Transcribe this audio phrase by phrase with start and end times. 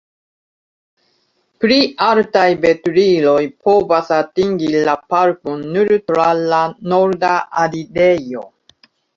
[1.65, 8.47] Pli altaj veturiloj povas atingi la parkon nur tra la norda alirejo.